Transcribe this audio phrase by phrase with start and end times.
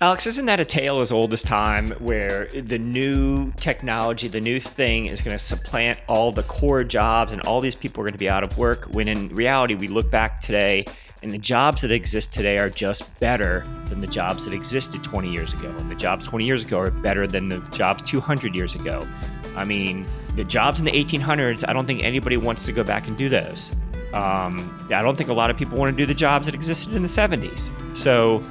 [0.00, 4.60] Alex, isn't that a tale as old as time where the new technology, the new
[4.60, 8.12] thing is going to supplant all the core jobs and all these people are going
[8.12, 8.84] to be out of work?
[8.92, 10.84] When in reality, we look back today
[11.20, 15.32] and the jobs that exist today are just better than the jobs that existed 20
[15.32, 15.68] years ago.
[15.68, 19.04] And the jobs 20 years ago are better than the jobs 200 years ago.
[19.56, 20.06] I mean,
[20.36, 23.28] the jobs in the 1800s, I don't think anybody wants to go back and do
[23.28, 23.72] those.
[24.14, 26.94] Um, I don't think a lot of people want to do the jobs that existed
[26.94, 27.72] in the 70s.
[27.96, 28.44] So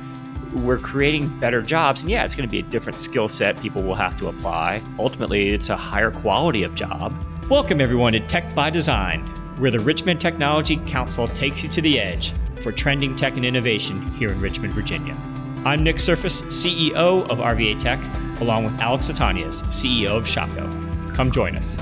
[0.54, 2.02] we're creating better jobs.
[2.02, 4.82] And yeah, it's going to be a different skill set people will have to apply.
[5.00, 7.14] Ultimately, it's a higher quality of job.
[7.50, 9.22] Welcome, everyone, to Tech by Design,
[9.58, 14.02] where the Richmond Technology Council takes you to the edge for trending tech and innovation
[14.14, 15.18] here in Richmond, Virginia.
[15.66, 18.00] I'm Nick Serfass, CEO of RVA Tech,
[18.42, 21.16] along with Alex Satanias, CEO of Shockoe.
[21.16, 21.78] Come join us.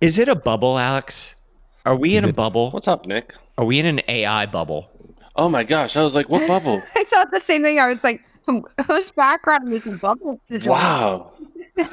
[0.00, 1.34] Is it a bubble, Alex?
[1.86, 2.70] Are we in a bubble?
[2.70, 3.34] What's up, Nick?
[3.58, 4.90] Are we in an AI bubble?
[5.34, 6.82] Oh my gosh, I was like, what bubble?
[6.96, 7.78] I thought the same thing.
[7.78, 8.22] I was like,
[8.86, 10.40] whose background is bubble?
[10.66, 11.32] wow.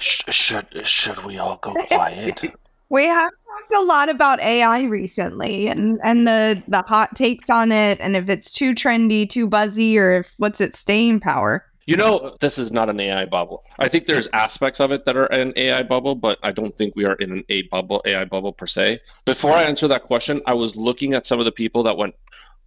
[0.00, 2.40] Sh- should should we all go quiet?
[2.90, 7.70] We have talked a lot about AI recently and, and the, the hot takes on
[7.70, 11.66] it and if it's too trendy, too buzzy, or if what's its staying power.
[11.88, 13.64] You know, this is not an AI bubble.
[13.78, 16.94] I think there's aspects of it that are an AI bubble, but I don't think
[16.94, 19.00] we are in an A bubble, AI bubble per se.
[19.24, 22.14] Before I answer that question, I was looking at some of the people that went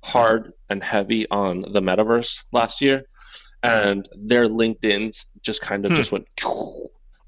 [0.03, 3.05] hard and heavy on the metaverse last year,
[3.61, 5.97] and their LinkedIn's just kind of hmm.
[5.97, 6.25] just went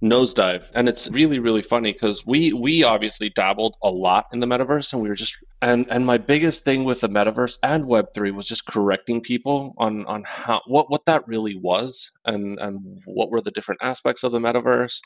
[0.04, 0.70] nosedive.
[0.76, 4.92] And it's really really funny because we we obviously dabbled a lot in the metaverse
[4.94, 8.46] and we were just and and my biggest thing with the metaverse and web3 was
[8.46, 13.42] just correcting people on on how what what that really was and and what were
[13.42, 15.00] the different aspects of the metaverse.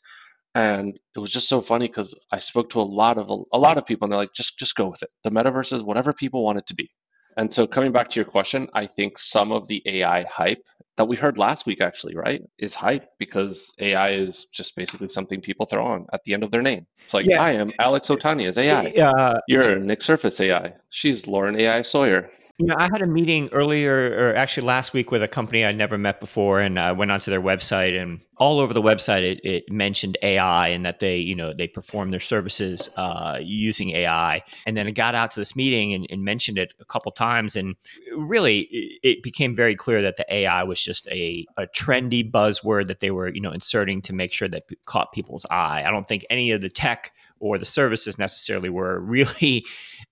[0.55, 3.59] And it was just so funny because i spoke to a lot of a, a
[3.59, 5.09] lot of people and they're like just just go with it.
[5.23, 6.89] The metaverse is whatever people want it to be
[7.37, 10.63] and so, coming back to your question, I think some of the AI hype
[10.97, 15.39] that we heard last week, actually, right, is hype because AI is just basically something
[15.39, 16.87] people throw on at the end of their name.
[17.03, 17.41] It's like, yeah.
[17.41, 18.87] I am Alex Otania's AI.
[18.87, 20.73] Uh, You're Nick Serfass AI.
[20.89, 22.27] She's Lauren AI Sawyer.
[22.59, 25.77] You know, I had a meeting earlier, or actually last week, with a company I'd
[25.77, 29.39] never met before, and I went onto their website, and all over the website it,
[29.43, 34.41] it mentioned AI and that they, you know, they perform their services uh, using AI.
[34.65, 37.55] And then it got out to this meeting and, and mentioned it a couple times,
[37.55, 37.75] and
[38.15, 38.67] really
[39.03, 43.11] it became very clear that the AI was just a, a trendy buzzword that they
[43.11, 45.83] were, you know, inserting to make sure that caught people's eye.
[45.85, 49.65] I don't think any of the tech or the services necessarily were really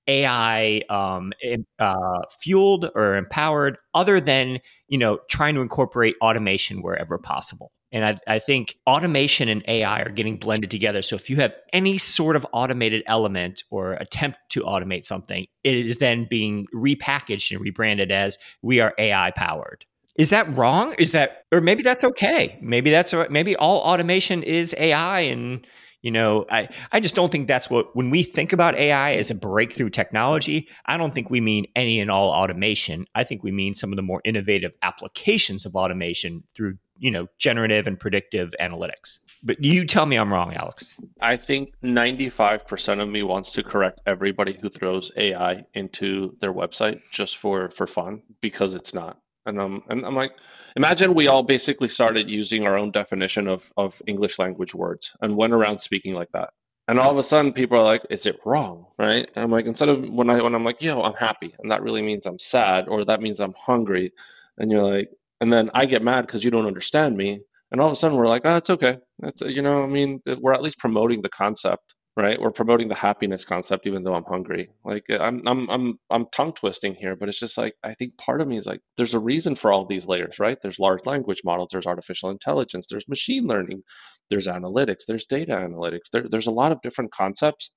[0.08, 1.34] AI um,
[1.80, 7.72] uh, fueled or empowered, other than you know trying to incorporate automation wherever possible.
[7.92, 11.02] And I, I, think automation and AI are getting blended together.
[11.02, 15.76] So if you have any sort of automated element or attempt to automate something, it
[15.78, 19.86] is then being repackaged and rebranded as we are AI powered.
[20.18, 20.94] Is that wrong?
[20.98, 22.58] Is that, or maybe that's okay?
[22.62, 25.66] Maybe that's maybe all automation is AI and
[26.06, 29.32] you know, I, I just don't think that's what, when we think about AI as
[29.32, 33.08] a breakthrough technology, I don't think we mean any and all automation.
[33.16, 37.26] I think we mean some of the more innovative applications of automation through, you know,
[37.40, 39.18] generative and predictive analytics.
[39.42, 40.96] But you tell me I'm wrong, Alex.
[41.22, 47.02] I think 95% of me wants to correct everybody who throws AI into their website
[47.10, 49.18] just for, for fun because it's not.
[49.48, 50.38] And um, and I'm like,
[50.76, 55.38] imagine we all basically started using our own definition of of English language words and
[55.38, 56.52] went around speaking like that.
[56.88, 59.30] And all of a sudden, people are like, "Is it wrong?" Right?
[59.36, 62.02] I'm like, instead of when I when I'm like, "Yo, I'm happy," and that really
[62.04, 64.12] means I'm sad, or that means I'm hungry,
[64.58, 65.10] and you're like,
[65.42, 67.42] and then I get mad because you don't understand me,
[67.72, 70.22] and all of a sudden we're like, "Oh, it's okay." That's you know, I mean,
[70.42, 72.40] we're at least promoting the concept right?
[72.40, 74.70] We're promoting the happiness concept, even though I'm hungry.
[74.86, 78.18] Like uh, I'm, I'm, I'm, I'm tongue twisting here, but it's just like I think
[78.18, 80.58] part of me is like, there's a reason for all these layers, right?
[80.62, 83.84] There's large language models, there's artificial intelligence, there's machine learning,
[84.30, 86.10] there's analytics, there's data analytics.
[86.12, 87.72] There, there's a lot of different concepts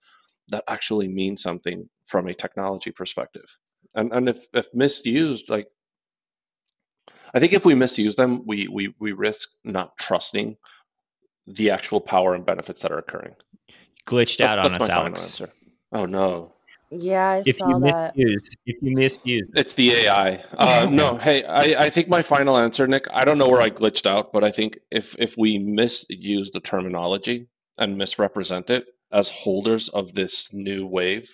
[0.51, 3.45] that actually mean something from a technology perspective.
[3.97, 5.67] And and if if misused, like
[7.35, 10.57] I think if we misuse them, we we we risk not trusting
[11.49, 13.35] the actual power and benefits that are occurring
[14.09, 15.23] glitched that's, out on us, Alex.
[15.25, 15.53] Answer.
[15.93, 16.53] Oh no.
[16.91, 18.17] Yeah, I if saw you that.
[18.17, 20.43] Misuse, if you misuse, it's the AI.
[20.57, 23.07] Uh, no, hey, I, I think my final answer, Nick.
[23.13, 26.61] I don't know where I glitched out, but I think if if we misuse the
[26.61, 31.29] terminology and misrepresent it as holders of this new wave,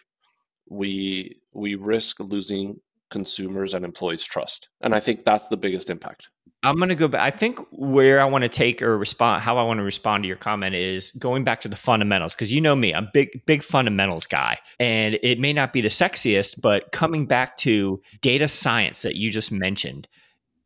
[0.69, 2.81] we we risk losing
[3.11, 6.29] consumers and employees' trust, and I think that's the biggest impact
[6.65, 7.21] I'm going to go back.
[7.21, 10.29] I think where I want to take or respond, how I want to respond to
[10.29, 12.35] your comment is going back to the fundamentals.
[12.35, 14.59] Cause you know me, I'm big, big fundamentals guy.
[14.81, 19.31] And it may not be the sexiest, but coming back to data science that you
[19.31, 20.09] just mentioned,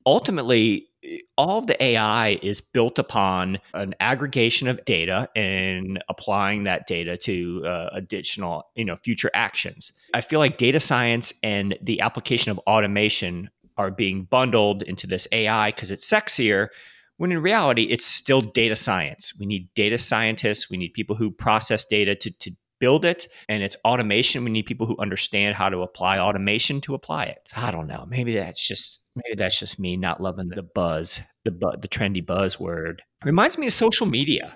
[0.06, 0.87] ultimately,
[1.36, 7.16] all of the AI is built upon an aggregation of data and applying that data
[7.16, 9.92] to uh, additional, you know, future actions.
[10.12, 15.28] I feel like data science and the application of automation are being bundled into this
[15.30, 16.68] AI because it's sexier.
[17.16, 19.32] When in reality, it's still data science.
[19.38, 20.70] We need data scientists.
[20.70, 22.50] We need people who process data to, to
[22.80, 23.28] build it.
[23.48, 24.44] And it's automation.
[24.44, 27.48] We need people who understand how to apply automation to apply it.
[27.56, 28.06] I don't know.
[28.08, 32.24] Maybe that's just maybe that's just me not loving the buzz, the bu- the trendy
[32.24, 32.98] buzzword.
[32.98, 34.54] It reminds me of social media,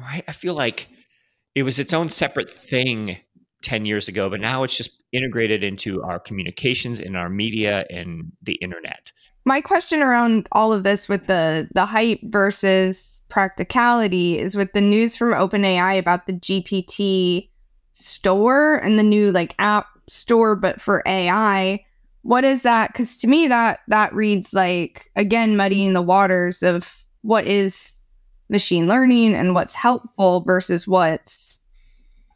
[0.00, 0.24] right?
[0.26, 0.88] I feel like
[1.54, 3.18] it was its own separate thing
[3.62, 8.32] 10 years ago, but now it's just integrated into our communications and our media and
[8.42, 9.12] the internet.
[9.46, 14.80] My question around all of this with the the hype versus practicality is with the
[14.80, 17.50] news from OpenAI about the GPT
[17.92, 21.84] store and the new like app store but for AI
[22.24, 22.92] what is that?
[22.92, 28.00] Because to me that that reads like again muddying the waters of what is
[28.48, 31.60] machine learning and what's helpful versus what's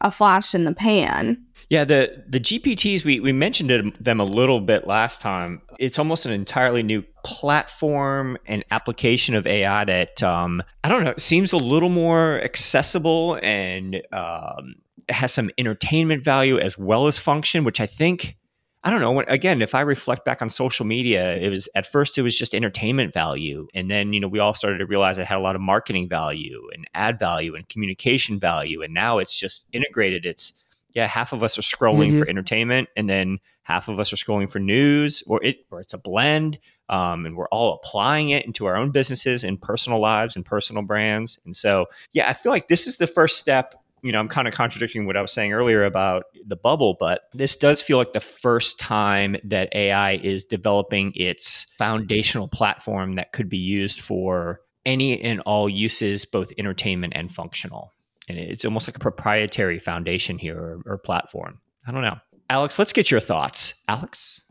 [0.01, 1.43] a flash in the pan.
[1.69, 5.61] Yeah the the gpts we, we mentioned them a little bit last time.
[5.79, 11.11] It's almost an entirely new platform and application of ai that um, i don't know
[11.11, 14.75] It seems a little more accessible and um,
[15.09, 18.37] has some entertainment value as well as function which i think
[18.83, 19.19] I don't know.
[19.27, 22.55] Again, if I reflect back on social media, it was at first it was just
[22.55, 25.55] entertainment value, and then you know we all started to realize it had a lot
[25.55, 30.25] of marketing value and ad value and communication value, and now it's just integrated.
[30.25, 30.53] It's
[30.93, 32.19] yeah, half of us are scrolling mm-hmm.
[32.19, 35.93] for entertainment, and then half of us are scrolling for news, or it or it's
[35.93, 36.57] a blend,
[36.89, 40.83] um, and we're all applying it into our own businesses and personal lives and personal
[40.83, 41.39] brands.
[41.45, 44.47] And so, yeah, I feel like this is the first step you know, I'm kind
[44.47, 48.13] of contradicting what I was saying earlier about the bubble, but this does feel like
[48.13, 54.61] the first time that AI is developing its foundational platform that could be used for
[54.85, 57.93] any and all uses, both entertainment and functional.
[58.27, 61.59] And it's almost like a proprietary foundation here or, or platform.
[61.87, 62.17] I don't know.
[62.49, 63.73] Alex, let's get your thoughts.
[63.87, 64.41] Alex?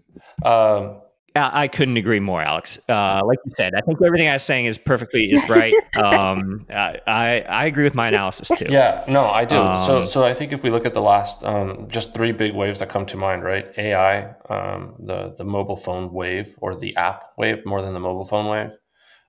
[0.44, 1.00] Um,
[1.38, 2.78] I couldn't agree more, Alex.
[2.88, 5.74] Uh, like you said, I think everything I was saying is perfectly is right.
[5.98, 8.66] um, I I agree with my analysis too.
[8.68, 9.56] Yeah, no, I do.
[9.56, 12.54] Um, so so I think if we look at the last um, just three big
[12.54, 13.66] waves that come to mind, right?
[13.76, 18.24] AI, um, the the mobile phone wave or the app wave more than the mobile
[18.24, 18.72] phone wave,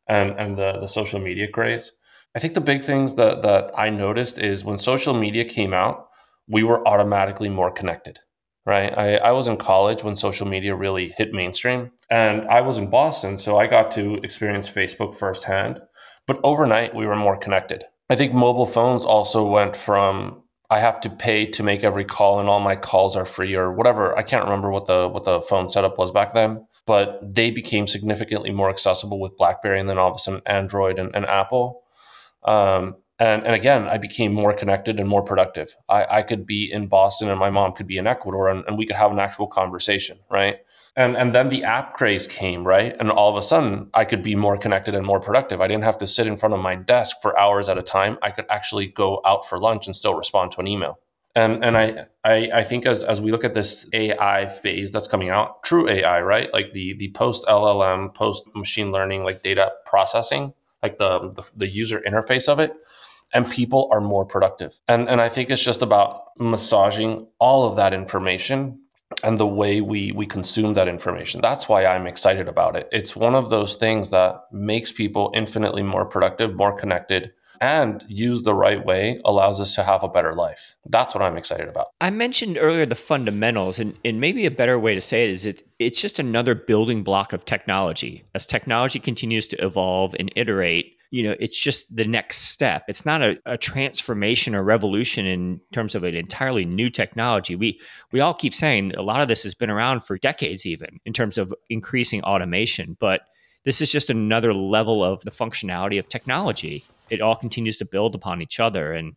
[0.08, 1.92] and and the the social media craze.
[2.36, 6.08] I think the big things that that I noticed is when social media came out,
[6.48, 8.20] we were automatically more connected
[8.70, 8.96] right?
[8.96, 12.90] I, I was in college when social media really hit mainstream, and I was in
[12.90, 15.82] Boston, so I got to experience Facebook firsthand.
[16.28, 17.84] But overnight, we were more connected.
[18.12, 22.40] I think mobile phones also went from I have to pay to make every call,
[22.40, 24.16] and all my calls are free, or whatever.
[24.16, 27.88] I can't remember what the what the phone setup was back then, but they became
[27.88, 31.82] significantly more accessible with BlackBerry, and then all of a sudden Android and, and Apple.
[32.44, 35.76] Um, and, and again, I became more connected and more productive.
[35.90, 38.78] I, I could be in Boston and my mom could be in Ecuador and, and
[38.78, 40.60] we could have an actual conversation, right?
[40.96, 42.96] And, and then the app craze came, right?
[42.98, 45.60] And all of a sudden, I could be more connected and more productive.
[45.60, 48.18] I didn't have to sit in front of my desk for hours at a time.
[48.22, 51.00] I could actually go out for lunch and still respond to an email.
[51.36, 55.06] And and I, I I think as as we look at this AI phase that's
[55.06, 56.52] coming out, true AI, right?
[56.52, 61.68] Like the the post LLM, post machine learning, like data processing, like the, the the
[61.68, 62.74] user interface of it
[63.34, 64.80] and people are more productive.
[64.88, 68.82] And, and I think it's just about massaging all of that information
[69.24, 71.42] and the way we, we consume that information.
[71.42, 72.88] That's why I'm excited about it.
[72.92, 77.32] It's one of those things that makes people infinitely more productive, more connected,
[77.62, 80.76] and used the right way allows us to have a better life.
[80.86, 81.88] That's what I'm excited about.
[82.00, 85.46] I mentioned earlier the fundamentals, and, and maybe a better way to say it is
[85.46, 88.24] it, it's just another building block of technology.
[88.34, 92.84] As technology continues to evolve and iterate, you know it's just the next step.
[92.88, 97.56] It's not a, a, transformation or revolution in terms of an entirely new technology.
[97.56, 97.80] We
[98.12, 101.14] we all keep saying a lot of this has been around for decades even in
[101.14, 103.22] terms of increasing automation but
[103.66, 106.86] this is just another level of the functionality of technology.
[107.10, 109.16] It all continues to build upon each other and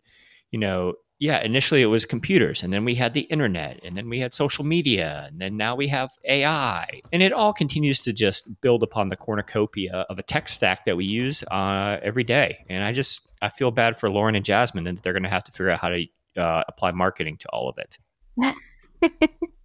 [0.51, 4.09] you know yeah, initially it was computers, and then we had the internet, and then
[4.09, 7.01] we had social media, and then now we have AI.
[7.13, 10.97] And it all continues to just build upon the cornucopia of a tech stack that
[10.97, 12.65] we use uh, every day.
[12.69, 15.45] And I just, I feel bad for Lauren and Jasmine that they're going to have
[15.45, 16.07] to figure out how to
[16.39, 17.99] uh, apply marketing to all of it.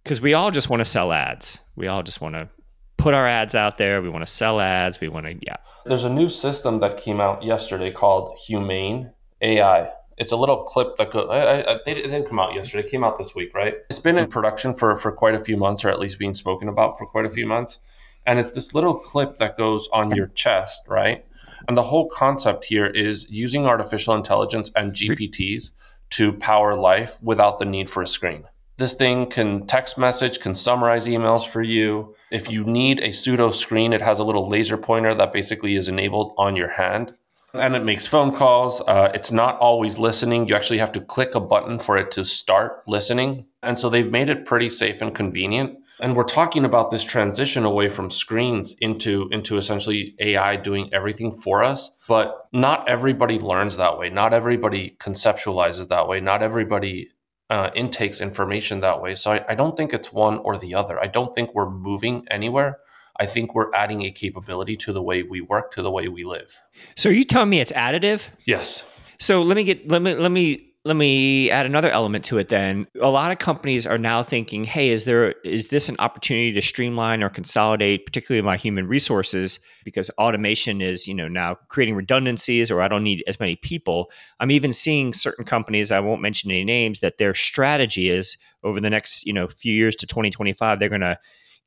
[0.04, 1.60] Because we all just want to sell ads.
[1.76, 2.48] We all just want to
[2.96, 4.00] put our ads out there.
[4.00, 5.00] We want to sell ads.
[5.00, 5.56] We want to, yeah.
[5.84, 9.12] There's a new system that came out yesterday called Humane
[9.42, 9.90] AI.
[10.18, 11.28] It's a little clip that goes.
[11.30, 12.86] I, I, it didn't come out yesterday.
[12.86, 13.76] It came out this week, right?
[13.88, 16.68] It's been in production for for quite a few months, or at least being spoken
[16.68, 17.78] about for quite a few months.
[18.26, 21.24] And it's this little clip that goes on your chest, right?
[21.66, 25.72] And the whole concept here is using artificial intelligence and GPTs
[26.10, 28.44] to power life without the need for a screen.
[28.76, 32.14] This thing can text message, can summarize emails for you.
[32.30, 35.88] If you need a pseudo screen, it has a little laser pointer that basically is
[35.88, 37.14] enabled on your hand.
[37.58, 38.80] And it makes phone calls.
[38.80, 40.48] Uh, it's not always listening.
[40.48, 43.46] You actually have to click a button for it to start listening.
[43.62, 45.78] And so they've made it pretty safe and convenient.
[46.00, 51.32] And we're talking about this transition away from screens into into essentially AI doing everything
[51.32, 51.90] for us.
[52.06, 54.08] But not everybody learns that way.
[54.08, 56.20] Not everybody conceptualizes that way.
[56.20, 57.08] Not everybody
[57.50, 59.14] uh, intakes information that way.
[59.14, 61.00] So I, I don't think it's one or the other.
[61.00, 62.78] I don't think we're moving anywhere
[63.18, 66.24] I think we're adding a capability to the way we work to the way we
[66.24, 66.56] live.
[66.96, 68.28] So are you telling me it's additive?
[68.44, 68.86] Yes.
[69.18, 72.48] So let me get let me let me let me add another element to it
[72.48, 72.86] then.
[73.00, 76.62] A lot of companies are now thinking hey is there is this an opportunity to
[76.62, 79.58] streamline or consolidate particularly my human resources?
[79.84, 84.10] Because automation is you know now creating redundancies or i don't need as many people.
[84.38, 88.80] I'm even seeing certain companies i won't mention any names that their strategy is over
[88.80, 91.18] the next you know few years to 2025 they're going to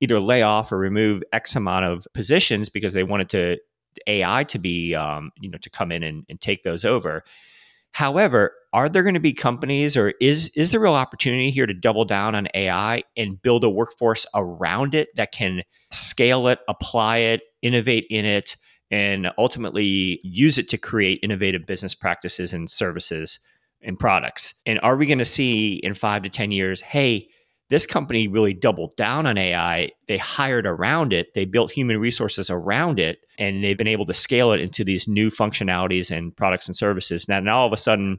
[0.02, 3.58] either lay off or remove x amount of positions because they wanted to
[4.08, 7.24] ai to be um, you know to come in and, and take those over
[7.94, 11.74] However, are there going to be companies or is is the real opportunity here to
[11.74, 17.18] double down on AI and build a workforce around it that can scale it, apply
[17.18, 18.56] it, innovate in it,
[18.90, 23.40] and ultimately use it to create innovative business practices and services
[23.82, 24.54] and products?
[24.66, 27.28] And are we going to see in five to 10 years, hey,
[27.72, 29.92] this company really doubled down on AI.
[30.08, 34.14] They hired around it, they built human resources around it, and they've been able to
[34.14, 37.30] scale it into these new functionalities and products and services.
[37.30, 38.18] Now, now all of a sudden,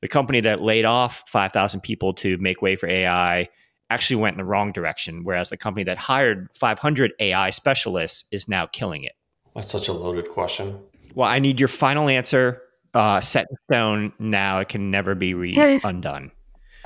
[0.00, 3.48] the company that laid off 5,000 people to make way for AI
[3.90, 8.48] actually went in the wrong direction, whereas the company that hired 500 AI specialists is
[8.48, 9.14] now killing it.
[9.56, 10.78] That's such a loaded question.
[11.16, 12.62] Well, I need your final answer
[12.94, 14.60] uh, set in stone now.
[14.60, 16.30] It can never be re- undone.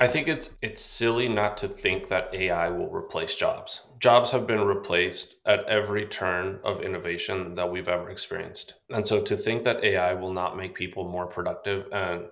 [0.01, 3.85] I think it's it's silly not to think that AI will replace jobs.
[3.99, 8.75] Jobs have been replaced at every turn of innovation that we've ever experienced.
[8.89, 12.27] And so to think that AI will not make people more productive and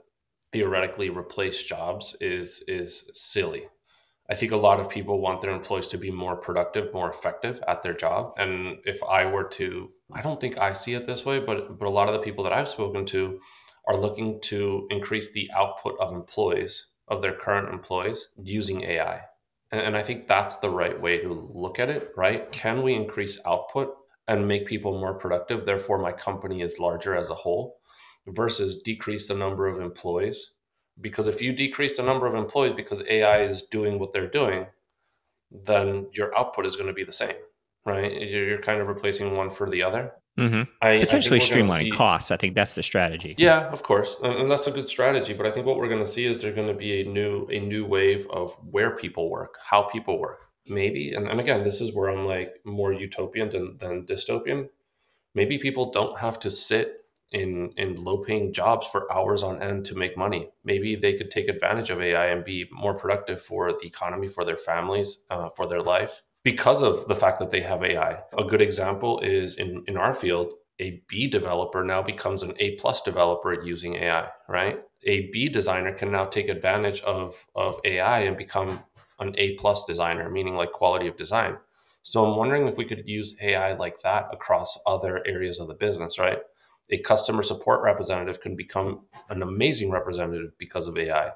[0.54, 3.68] theoretically replace jobs is is silly.
[4.30, 7.60] I think a lot of people want their employees to be more productive, more effective
[7.68, 8.32] at their job.
[8.38, 11.88] And if I were to I don't think I see it this way, but but
[11.88, 13.42] a lot of the people that I've spoken to
[13.90, 19.22] are looking to increase the output of employees of their current employees using AI.
[19.72, 22.50] And, I think that's the right way to look at it, right?
[22.54, 23.94] Can we increase output
[24.28, 25.66] and make people more productive?
[25.66, 27.80] Therefore, my company is larger as a whole
[28.28, 30.54] versus decrease the number of employees.
[31.00, 34.68] Because if you decrease the number of employees because AI is doing what they're doing,
[35.52, 37.36] then your output is going to be the same,
[37.86, 38.22] right?
[38.22, 40.14] You're kind of replacing one for the other.
[40.38, 40.64] Mm-hmm.
[40.82, 42.30] I, Potentially I streamlining see, costs.
[42.30, 43.34] I think that's the strategy.
[43.40, 45.34] Yeah, of course, and, and that's a good strategy.
[45.34, 47.48] But I think what we're going to see is there's going to be a new
[47.48, 51.12] a new wave of where people work, how people work, maybe.
[51.14, 54.70] And, and again, this is where I'm like more utopian than, than dystopian.
[55.34, 56.98] Maybe people don't have to sit
[57.32, 60.50] in in low paying jobs for hours on end to make money.
[60.64, 64.46] Maybe they could take advantage of AI and be more productive for the economy, for
[64.46, 68.20] their families, uh, for their life because of the fact that they have AI.
[68.38, 72.78] A good example is in, in our field, a B developer now becomes an A
[72.78, 74.80] plus developer using AI, right?
[75.04, 78.82] A B designer can now take advantage of, of AI and become
[79.20, 81.58] an A plus designer, meaning like quality of design.
[82.02, 85.76] So I'm wondering if we could use AI like that across other areas of the
[85.76, 86.40] business, right?
[86.92, 91.34] A customer support representative can become an amazing representative because of AI.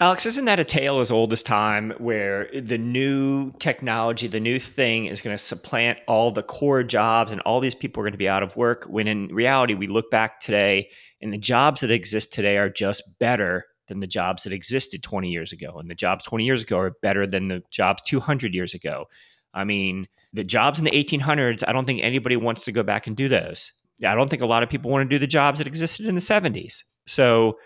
[0.00, 4.58] Alex, isn't that a tale as old as time where the new technology, the new
[4.58, 8.12] thing is going to supplant all the core jobs and all these people are going
[8.12, 8.86] to be out of work?
[8.86, 10.88] When in reality, we look back today
[11.22, 15.30] and the jobs that exist today are just better than the jobs that existed 20
[15.30, 15.76] years ago.
[15.78, 19.04] And the jobs 20 years ago are better than the jobs 200 years ago.
[19.52, 23.06] I mean, the jobs in the 1800s, I don't think anybody wants to go back
[23.06, 23.72] and do those.
[24.04, 26.16] I don't think a lot of people want to do the jobs that existed in
[26.16, 26.82] the 70s.
[27.06, 27.58] So,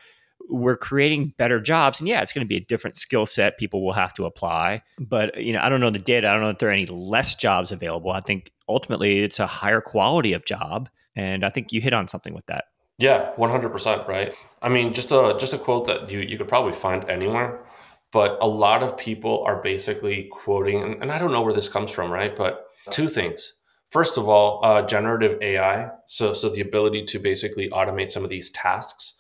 [0.48, 3.84] we're creating better jobs and yeah it's going to be a different skill set people
[3.84, 4.82] will have to apply.
[4.98, 6.28] But you know i don't know the data.
[6.28, 8.10] I don't know if there are any less jobs available.
[8.10, 12.08] I think ultimately it's a higher quality of job and i think you hit on
[12.08, 12.64] something with that.
[12.98, 14.34] Yeah 100% right?
[14.62, 17.64] I mean just a just a quote that you you could probably find anywhere
[18.10, 21.68] but a lot of people are basically quoting and, and i don't know where this
[21.68, 22.34] comes from right?
[22.36, 23.54] But two things.
[23.90, 28.28] First of all, uh, generative AI, so so the ability to basically automate some of
[28.28, 29.14] these tasks,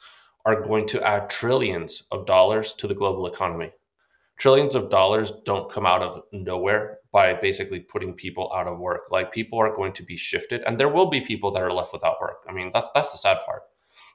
[0.44, 3.72] are going to add trillions of dollars to the global economy.
[4.38, 9.10] Trillions of dollars don't come out of nowhere by basically putting people out of work.
[9.10, 11.92] Like people are going to be shifted, and there will be people that are left
[11.92, 12.44] without work.
[12.48, 13.62] I mean, that's that's the sad part.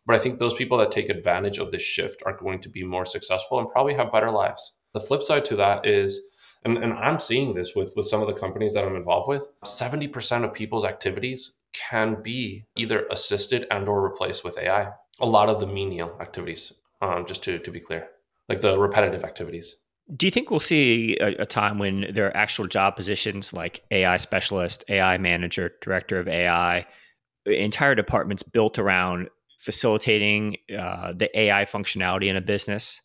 [0.05, 2.83] But I think those people that take advantage of this shift are going to be
[2.83, 4.73] more successful and probably have better lives.
[4.93, 6.21] The flip side to that is
[6.65, 9.47] and, and I'm seeing this with, with some of the companies that I'm involved with,
[9.65, 14.91] 70% of people's activities can be either assisted and or replaced with AI.
[15.19, 18.07] A lot of the menial activities, um, just to, to be clear,
[18.49, 19.75] like the repetitive activities.
[20.15, 23.83] Do you think we'll see a, a, time when there are actual job positions like
[23.89, 26.85] AI specialist, AI manager, director of AI,
[27.45, 33.01] entire departments built around facilitating uh, the AI functionality in a business?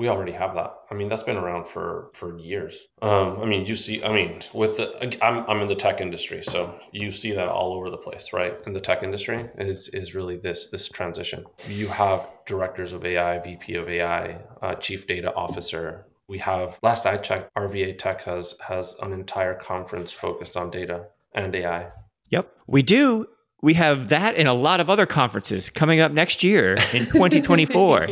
[0.00, 0.72] We already have that.
[0.90, 2.86] I mean, that's been around for for years.
[3.02, 4.86] Um, I mean, you see, I mean, with the,
[5.22, 8.54] I'm I'm in the tech industry, so you see that all over the place, right?
[8.66, 11.44] In the tech industry is is really this this transition.
[11.68, 16.06] You have directors of AI, VP of AI, uh, chief data officer.
[16.28, 21.08] We have last I checked, RVA Tech has has an entire conference focused on data
[21.34, 21.90] and AI.
[22.30, 23.26] Yep, we do.
[23.62, 28.08] We have that and a lot of other conferences coming up next year in 2024.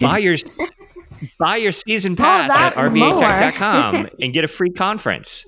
[0.00, 0.36] Buy your
[1.38, 5.44] buy your season pass at rvatech.com and get a free conference.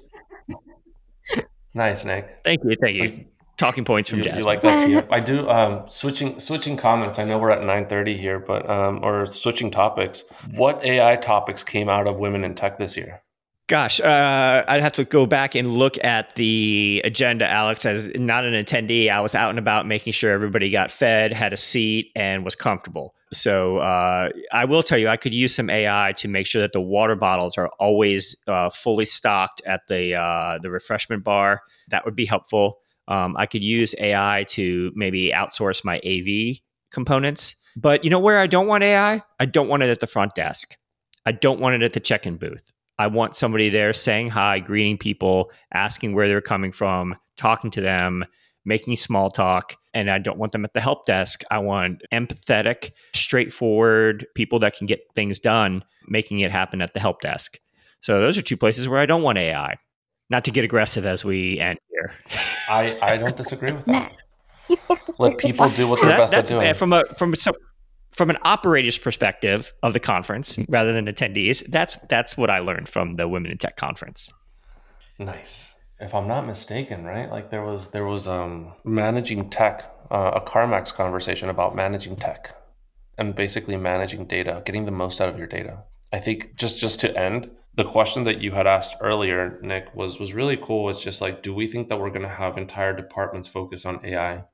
[1.75, 2.40] Nice, Nick.
[2.45, 2.76] Thank you.
[2.81, 3.25] Thank you.
[3.57, 4.43] Talking points from you, Jasmine.
[4.43, 5.02] You like that too?
[5.11, 5.49] I do.
[5.49, 7.19] Um, switching switching comments.
[7.21, 10.25] I know we're at nine thirty here, but um, or switching topics.
[10.57, 13.23] What AI topics came out of Women in Tech this year?
[13.66, 17.87] Gosh, uh, I'd have to go back and look at the agenda, Alex.
[17.87, 21.52] As not an attendee, I was out and about making sure everybody got fed, had
[21.52, 23.14] a seat, and was comfortable.
[23.34, 26.72] So uh, I will tell you, I could use some AI to make sure that
[26.72, 31.62] the water bottles are always uh, fully stocked at the uh, the refreshment bar.
[31.88, 32.78] That would be helpful.
[33.08, 36.58] Um, I could use AI to maybe outsource my AV
[36.90, 37.56] components.
[37.76, 39.22] But you know where I don't want AI?
[39.40, 40.76] I don't want it at the front desk.
[41.26, 42.70] I don't want it at the check-in booth.
[42.98, 47.80] I want somebody there saying hi, greeting people, asking where they're coming from, talking to
[47.80, 48.24] them,
[48.64, 49.76] making small talk.
[49.92, 51.43] And I don't want them at the help desk.
[51.50, 57.00] I want empathetic, straightforward people that can get things done, making it happen at the
[57.00, 57.58] help desk.
[58.00, 59.76] So those are two places where I don't want AI.
[60.30, 62.15] Not to get aggressive as we end here.
[62.69, 64.12] I, I don't disagree with that.
[65.19, 66.75] Let people do what so they're that, best at doing.
[66.75, 67.52] From a from so
[68.10, 72.88] from an operator's perspective of the conference rather than attendees, that's that's what I learned
[72.88, 74.30] from the Women in Tech conference.
[75.19, 75.74] Nice.
[76.04, 77.30] If I'm not mistaken, right?
[77.30, 82.54] Like there was there was um managing tech, uh, a CarMax conversation about managing tech
[83.17, 85.84] and basically managing data, getting the most out of your data.
[86.12, 90.21] I think just just to end, the question that you had asked earlier, Nick, was
[90.21, 90.90] was really cool.
[90.90, 94.04] It's just like, do we think that we're going to have entire departments focus on
[94.04, 94.45] AI?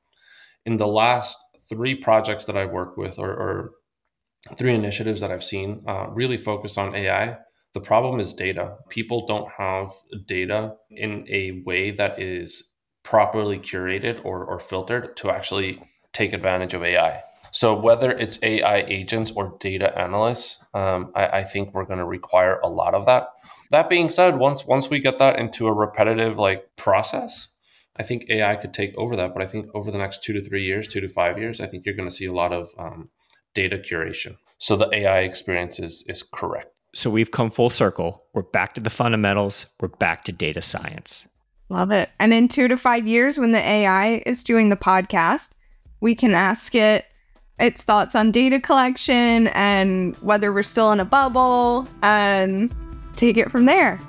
[0.64, 1.36] In the last
[1.68, 3.70] three projects that I've worked with or, or
[4.56, 7.38] three initiatives that I've seen uh, really focus on AI.
[7.72, 8.76] The problem is data.
[8.88, 9.90] People don't have
[10.26, 12.70] data in a way that is
[13.02, 15.80] properly curated or, or filtered to actually
[16.12, 17.22] take advantage of AI.
[17.52, 22.04] So whether it's AI agents or data analysts, um, I, I think we're going to
[22.04, 23.28] require a lot of that.
[23.70, 27.48] That being said, once once we get that into a repetitive like process,
[27.96, 30.40] I think AI could take over that, but I think over the next two to
[30.40, 32.68] three years, two to five years, I think you're going to see a lot of
[32.78, 33.10] um,
[33.54, 34.36] data curation.
[34.58, 36.68] So the AI experience is is correct.
[36.94, 38.24] So we've come full circle.
[38.34, 39.66] We're back to the fundamentals.
[39.80, 41.28] We're back to data science.
[41.68, 42.10] Love it.
[42.18, 45.52] And in two to five years, when the AI is doing the podcast,
[46.00, 47.04] we can ask it
[47.60, 52.74] its thoughts on data collection and whether we're still in a bubble and
[53.16, 54.00] take it from there.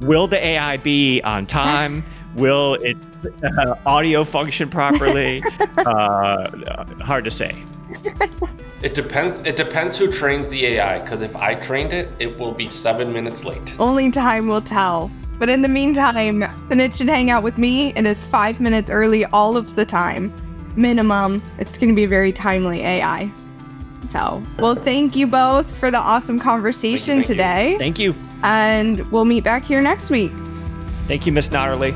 [0.00, 2.04] Will the AI be on time?
[2.34, 3.04] Will its
[3.42, 5.42] uh, audio function properly?
[5.78, 7.54] uh, hard to say.
[8.82, 9.40] It depends.
[9.40, 11.00] It depends who trains the AI.
[11.00, 13.74] Because if I trained it, it will be seven minutes late.
[13.80, 15.10] Only time will tell.
[15.38, 17.92] But in the meantime, then it should hang out with me.
[17.94, 20.32] It is five minutes early all of the time,
[20.76, 21.42] minimum.
[21.58, 23.30] It's going to be very timely AI.
[24.08, 27.72] So, well, thank you both for the awesome conversation thank you, thank today.
[27.72, 27.78] You.
[27.78, 28.14] Thank you.
[28.42, 30.32] And we'll meet back here next week.
[31.06, 31.94] Thank you, Miss Notterly.